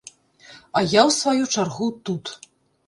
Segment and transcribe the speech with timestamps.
[0.77, 2.25] А я ў сваю чаргу тут.